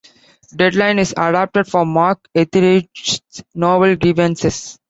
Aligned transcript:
Deadline 0.55 0.97
is 0.97 1.11
adapted 1.15 1.67
from 1.67 1.89
Mark 1.89 2.27
Ethridge's 2.33 3.21
novel 3.53 3.95
Grievances. 3.95 4.79